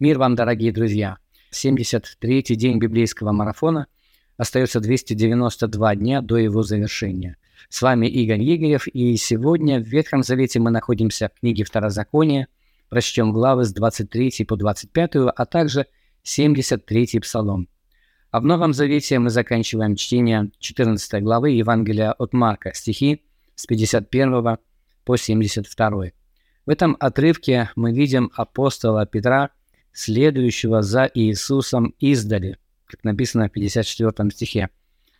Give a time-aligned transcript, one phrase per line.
[0.00, 1.18] Мир вам, дорогие друзья!
[1.52, 3.88] 73-й день библейского марафона.
[4.36, 7.36] Остается 292 дня до его завершения.
[7.68, 12.46] С вами Игорь Егорев, и сегодня в Ветхом Завете мы находимся в книге Второзакония.
[12.88, 15.86] Прочтем главы с 23 по 25, а также
[16.22, 17.68] 73 Псалом.
[18.30, 23.24] А в Новом Завете мы заканчиваем чтение 14 главы Евангелия от Марка, стихи
[23.56, 24.58] с 51
[25.04, 25.90] по 72.
[26.66, 29.50] В этом отрывке мы видим апостола Петра–
[29.92, 34.70] следующего за Иисусом издали, как написано в 54 стихе.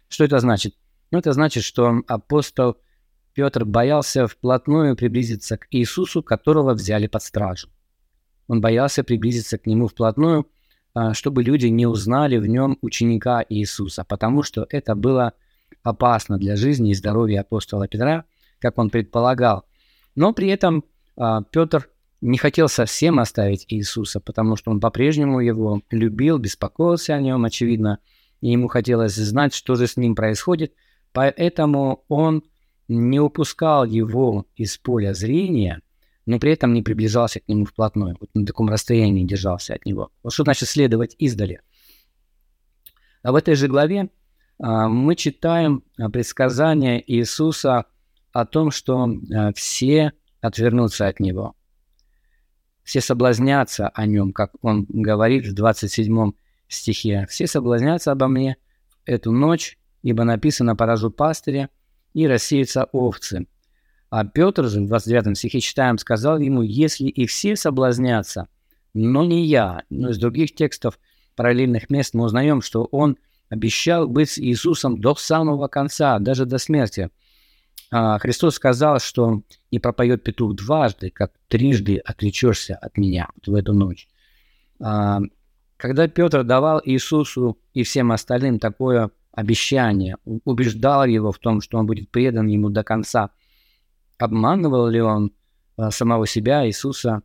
[0.09, 0.75] Что это значит?
[1.11, 2.77] Ну, это значит, что апостол
[3.35, 7.69] Петр боялся вплотную приблизиться к Иисусу, которого взяли под стражу.
[8.49, 10.51] Он боялся приблизиться к нему вплотную,
[10.95, 15.35] а, чтобы люди не узнали в нем ученика Иисуса, потому что это было
[15.83, 18.25] опасно для жизни и здоровья апостола Петра,
[18.59, 19.65] как он предполагал.
[20.15, 20.85] Но при этом
[21.17, 21.91] а, Петр
[22.21, 28.01] не хотел совсем оставить Иисуса, потому что он по-прежнему его любил, беспокоился о нем, очевидно,
[28.41, 30.75] и ему хотелось знать, что же с ним происходит,
[31.13, 32.43] поэтому он
[32.89, 35.81] не упускал его из поля зрения,
[36.27, 40.11] но при этом не приближался к нему вплотную, вот на таком расстоянии держался от него.
[40.23, 41.61] Вот что значит следовать издали.
[43.23, 44.11] А в этой же главе
[44.59, 47.87] а, мы читаем а, предсказание Иисуса
[48.33, 51.55] о том, что а, все отвернутся от него–
[52.89, 56.33] все соблазнятся о нем, как он говорит в 27
[56.69, 57.27] стихе.
[57.29, 58.57] Все соблазнятся обо мне
[59.05, 61.69] эту ночь, ибо написано «поражу пастыря
[62.15, 63.47] и рассеются овцы».
[64.09, 68.49] А Петр же в 29 стихе читаем, сказал ему, если и все соблазнятся,
[68.95, 69.83] но не я.
[69.91, 70.99] Но из других текстов
[71.37, 73.19] параллельных мест мы узнаем, что он
[73.51, 77.11] обещал быть с Иисусом до самого конца, даже до смерти.
[77.91, 83.55] А, Христос сказал, что не пропоет петух дважды, как трижды отречешься от меня вот в
[83.55, 84.09] эту ночь.
[84.81, 85.21] А,
[85.77, 91.87] когда Петр давал Иисусу и всем остальным такое обещание, убеждал его в том, что он
[91.87, 93.31] будет предан ему до конца,
[94.19, 95.33] обманывал ли он
[95.77, 97.23] а, самого себя, Иисуса,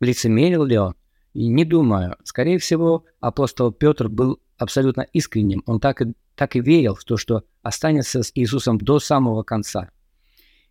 [0.00, 0.94] лицемерил ли он?
[1.34, 2.16] Не думаю.
[2.22, 5.64] Скорее всего, апостол Петр был абсолютно искренним.
[5.66, 9.90] Он так и так и верил в то, что останется с Иисусом до самого конца.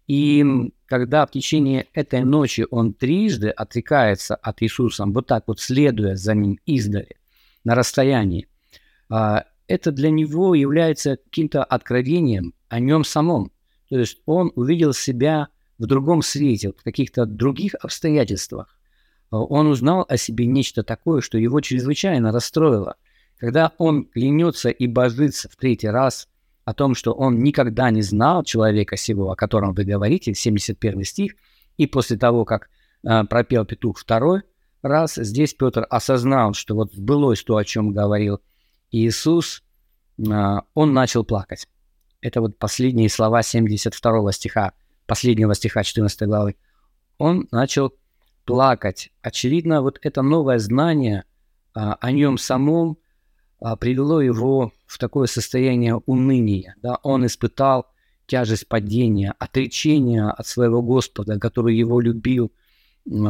[0.08, 0.46] И
[0.86, 6.34] когда в течение этой ночи он трижды отрекается от Иисуса, вот так вот следуя за
[6.36, 7.18] ним издали,
[7.66, 8.48] на расстоянии,
[9.10, 13.52] а, это для него является каким-то откровением о нем самом.
[13.90, 18.80] То есть он увидел себя в другом свете, в каких-то других обстоятельствах.
[19.32, 22.96] Он узнал о себе нечто такое, что его чрезвычайно расстроило–
[23.38, 26.28] когда он клянется и божится в третий раз
[26.66, 31.34] о том, что он никогда не знал человека сего, о котором вы говорите, 71 стих,
[31.78, 32.70] и после того, как
[33.04, 34.42] э, пропел петух второй
[34.82, 38.42] раз, здесь Петр осознал, что вот былось то, о чем говорил
[38.92, 39.64] Иисус,
[40.18, 41.68] э, он начал плакать.
[42.22, 44.74] Это вот последние слова 72 стиха,
[45.06, 46.56] последнего стиха 14 главы.
[47.18, 47.94] Он начал
[48.46, 49.12] плакать.
[49.22, 51.26] Очевидно, вот это новое знание
[51.74, 52.98] а, о нем самом,
[53.80, 56.76] привело его в такое состояние уныния.
[56.82, 57.00] Да?
[57.04, 57.88] Он испытал
[58.28, 62.52] тяжесть падения, отречения от своего Господа, который его любил,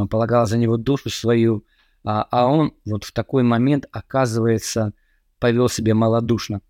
[0.10, 1.64] полагал за него душу свою,
[2.04, 4.94] а, а он вот в такой момент, оказывается,
[5.40, 6.62] повел себя малодушно.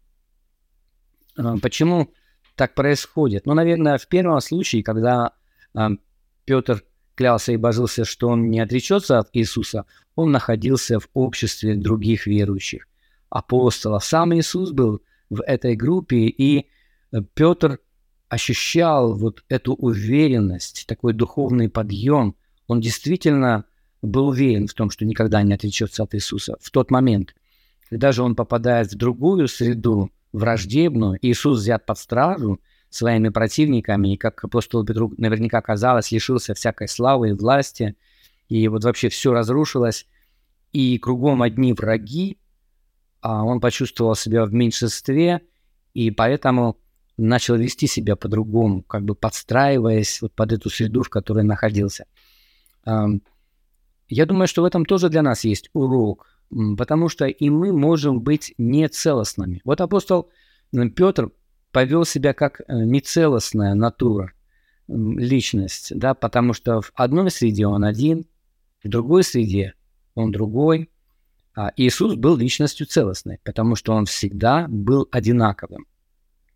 [1.38, 2.12] А, почему
[2.56, 3.45] так происходит?
[3.45, 5.34] Ну, наверное, в первом случае, когда
[5.74, 5.91] а,
[6.45, 6.84] Петр
[7.16, 9.85] клялся и божился, что он не отречется от Иисуса,
[10.16, 12.88] он находился в обществе других верующих
[13.29, 14.03] апостолов.
[14.03, 16.67] Сам Иисус был в этой группе, и
[17.11, 17.79] э, Петр
[18.29, 22.35] ощущал вот эту уверенность, такой духовный подъем.
[22.67, 23.65] Он действительно
[24.01, 27.35] был уверен в том, что никогда не отречется от Иисуса в тот момент.
[27.89, 32.59] Когда же он попадает в другую среду, враждебную, Иисус взят под стражу
[32.89, 37.95] своими противниками, и, как апостолу Петру наверняка казалось, лишился всякой славы и власти,
[38.49, 40.05] и вот вообще все разрушилось,
[40.71, 42.38] и кругом одни враги,
[43.33, 45.41] он почувствовал себя в меньшинстве,
[45.94, 46.77] и поэтому
[47.18, 52.06] начал вести себя по-другому, как бы подстраиваясь вот под эту среду, в которой находился.
[52.85, 56.27] Я думаю, что в этом тоже для нас есть урок,
[56.77, 59.62] потому что и мы можем быть нецелостными.
[59.65, 60.29] Вот апостол
[60.95, 61.31] Петр
[61.71, 64.31] повел себя как э, нецелостная натура,
[64.88, 68.25] личность, да, потому что в одной среде он один,
[68.83, 69.74] в другой среде
[70.15, 70.96] он другой, а
[71.75, 75.88] Иисус был личностью целостной, потому что он всегда был одинаковым,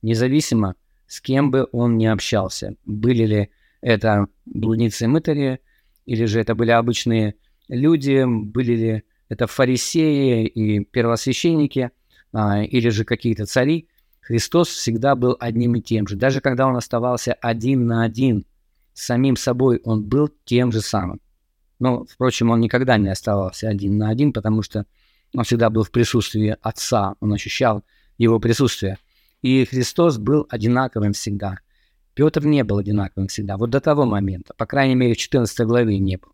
[0.02, 0.76] независимо
[1.08, 2.76] с кем бы он ни общался.
[2.86, 3.50] Были ли
[3.82, 5.60] это блудницы и мытари,
[6.06, 7.36] или же это были обычные
[7.68, 11.92] люди, были ли это фарисеи и первосвященники,
[12.34, 13.88] а, или же какие-то цари,
[14.22, 16.16] Христос всегда был одним и тем же.
[16.16, 18.46] Даже когда он оставался один на один
[18.94, 21.20] с самим собой, он был тем же самым.
[21.82, 24.86] Но, впрочем, он никогда не оставался один на один, потому что
[25.34, 27.84] он всегда был в присутствии Отца, он ощущал
[28.20, 29.00] его присутствие.
[29.42, 31.58] И Христос был одинаковым всегда.
[32.14, 35.98] Петр не был одинаковым всегда, вот до того момента, по крайней мере, в 14 главе
[35.98, 36.32] не был.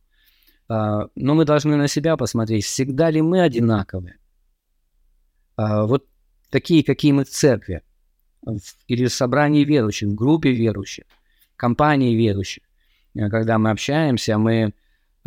[0.67, 4.15] А, но мы должны на себя посмотреть, всегда ли мы одинаковы.
[5.55, 6.07] А, вот
[6.49, 7.83] такие, какие мы в церкви,
[8.87, 11.05] или в собрании верующих, в группе верующих,
[11.55, 12.63] компании верующих.
[13.13, 14.73] Когда мы общаемся, мы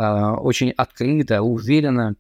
[0.03, 2.17] очень открыто, уверенно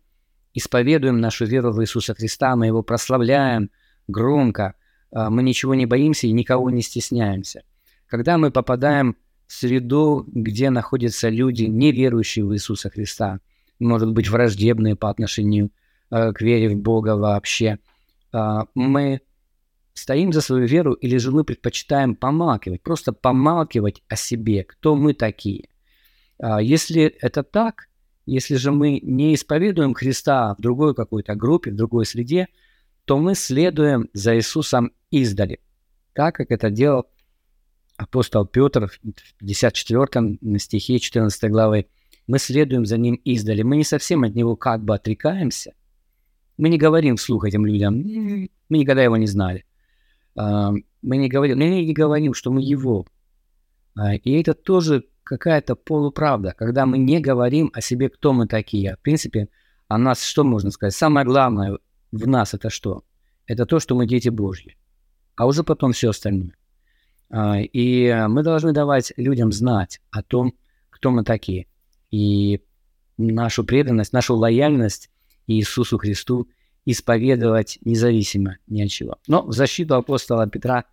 [0.52, 3.70] исповедуем нашу веру в Иисуса Христа, мы его прославляем
[4.08, 4.74] громко,
[5.12, 7.62] мы ничего не боимся и никого не стесняемся.
[8.06, 9.16] Когда мы попадаем
[9.46, 13.40] в среду, где находятся люди, не верующие в Иисуса Христа,
[13.80, 15.70] может быть, враждебные по отношению
[16.10, 17.78] э, к вере в Бога вообще,
[18.32, 19.22] э, мы
[19.94, 25.14] стоим за свою веру или же мы предпочитаем помалкивать, просто помалкивать о себе, кто мы
[25.14, 25.69] такие.
[26.40, 27.88] Э, если это так,
[28.26, 32.48] если же мы не исповедуем Христа в другой какой-то группе, в другой среде,
[33.04, 35.60] то мы следуем за Иисусом издали,
[36.12, 37.06] так как это делал
[37.96, 39.00] апостол Петр в
[39.38, 41.86] 54 стихе 14 главы,
[42.26, 43.62] мы следуем за ним издали.
[43.62, 45.74] Мы не совсем от него как бы отрекаемся.
[46.56, 49.64] Мы не говорим вслух этим людям, мы никогда его не знали.
[50.36, 50.72] А,
[51.02, 53.06] мы не говорим, мы не говорим, что мы его.
[53.96, 58.96] А, и это тоже какая-то полуправда, когда мы не говорим о себе, кто мы такие.
[58.96, 59.48] В принципе,
[59.86, 60.92] о нас что можно сказать?
[60.92, 61.78] Самое главное
[62.10, 63.04] в нас это что?
[63.46, 64.76] Это то, что мы дети Божьи.
[65.36, 66.56] А уже потом все остальное.
[67.30, 70.52] А, и мы должны давать людям знать о том,
[70.90, 71.68] кто мы такие.
[72.10, 72.60] И
[73.16, 75.10] нашу преданность, нашу лояльность
[75.46, 76.48] Иисусу Христу
[76.86, 79.18] исповедовать независимо ни от чего.
[79.28, 80.86] Но в защиту апостола Петра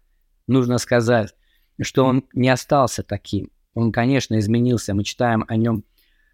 [0.45, 1.33] нужно сказать,
[1.81, 3.49] что он не остался таким.
[3.77, 4.95] Он, конечно, изменился.
[4.95, 5.83] Мы читаем о нем,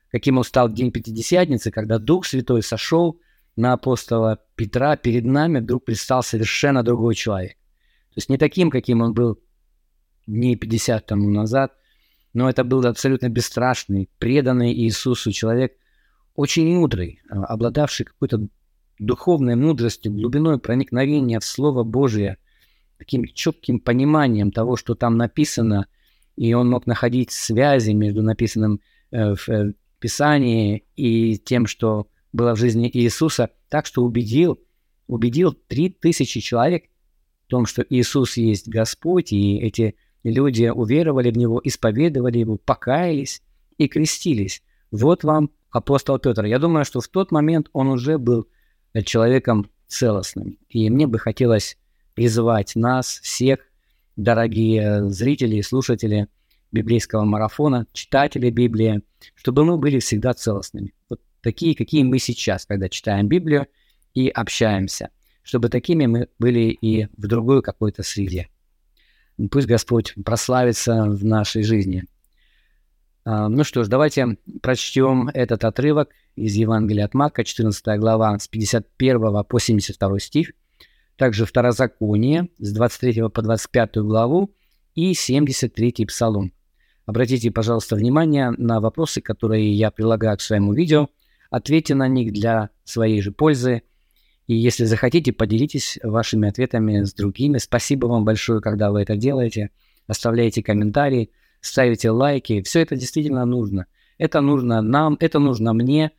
[0.10, 3.20] каким он стал день Пятидесятницы, когда Дух Святой сошел
[3.58, 7.58] на апостола Петра, перед нами вдруг предстал совершенно другой человек.
[8.12, 9.42] То есть не таким, каким он был
[10.26, 11.74] дней 50 тому назад,
[12.32, 15.74] но это был абсолютно бесстрашный, преданный Иисусу человек,
[16.36, 18.48] очень мудрый, а, обладавший какой-то
[19.00, 22.38] духовной мудростью, глубиной проникновения в Слово Божие,
[22.98, 25.88] таким четким пониманием того, что там написано,
[26.36, 28.80] и он мог находить связи между написанным
[29.12, 34.60] э, в э, Писании и тем, что было в жизни Иисуса, так что убедил,
[35.08, 36.86] убедил три тысячи человек
[37.46, 43.42] в том, что Иисус есть Господь, и эти люди уверовали в Него, исповедовали Его, покаялись
[43.78, 44.64] и крестились.
[44.92, 46.46] Вот вам апостол Петр.
[46.46, 48.48] Я думаю, что в тот момент он уже был
[49.06, 50.58] человеком целостным.
[50.70, 51.78] И мне бы хотелось
[52.14, 53.60] призывать нас, всех,
[54.16, 56.28] дорогие зрители и слушатели
[56.72, 59.02] библейского марафона, читатели Библии,
[59.36, 60.94] чтобы мы были всегда целостными.
[61.10, 63.68] Вот такие, какие мы сейчас, когда читаем Библию
[64.14, 65.10] и общаемся.
[65.44, 68.50] Чтобы такими мы были и в другой какой-то среде.
[69.52, 72.06] Пусть Господь прославится в нашей жизни.
[73.26, 78.48] А, ну что ж, давайте прочтем этот отрывок из Евангелия от Марка, 14 глава, с
[78.48, 80.52] 51 по 72 стих,
[81.16, 84.54] также Второзаконие с 23 по 25 главу
[84.96, 86.54] и 73 псалом.
[87.06, 91.10] Обратите, пожалуйста, внимание на вопросы, которые я прилагаю к своему видео.
[91.50, 93.84] Ответьте на них для своей же пользы–
[94.48, 97.58] и если захотите, поделитесь вашими ответами с другими.
[97.60, 99.72] Спасибо вам большое, когда вы это делаете.
[100.06, 102.62] Оставляете комментарии, ставите лайки.
[102.62, 103.86] Все это действительно нужно.
[104.18, 106.12] Это нужно нам, это нужно мне,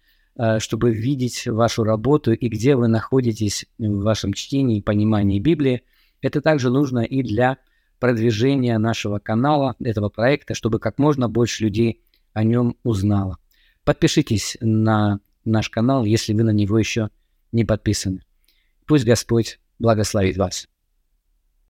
[0.59, 5.83] чтобы видеть вашу работу и где вы находитесь в вашем чтении и понимании Библии.
[6.21, 7.59] Это также нужно и для
[8.01, 13.39] продвижения нашего канала, этого проекта, чтобы как можно больше людей о нем узнало.
[13.85, 17.11] Подпишитесь на наш канал, если вы на него еще
[17.53, 18.23] не подписаны.
[18.87, 20.67] Пусть Господь благословит вас.